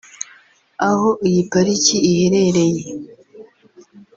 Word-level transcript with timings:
aho 0.89 1.09
iyi 1.27 1.41
Pariki 1.51 1.95
iherereye 2.09 2.81